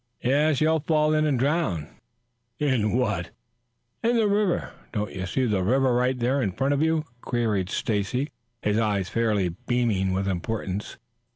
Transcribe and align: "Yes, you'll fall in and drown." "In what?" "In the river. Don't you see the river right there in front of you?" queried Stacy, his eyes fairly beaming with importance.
"Yes, 0.23 0.61
you'll 0.61 0.79
fall 0.79 1.13
in 1.13 1.27
and 1.27 1.37
drown." 1.37 1.87
"In 2.57 2.97
what?" 2.97 3.29
"In 4.03 4.15
the 4.17 4.27
river. 4.27 4.71
Don't 4.93 5.13
you 5.13 5.27
see 5.27 5.45
the 5.45 5.61
river 5.61 5.93
right 5.93 6.17
there 6.17 6.41
in 6.41 6.53
front 6.53 6.73
of 6.73 6.81
you?" 6.81 7.05
queried 7.21 7.69
Stacy, 7.69 8.31
his 8.63 8.79
eyes 8.79 9.09
fairly 9.09 9.49
beaming 9.49 10.11
with 10.11 10.27
importance. 10.27 10.97